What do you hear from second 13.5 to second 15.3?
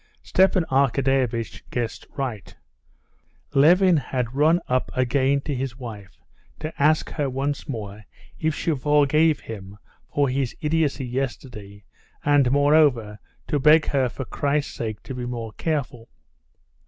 beg her for Christ's sake to be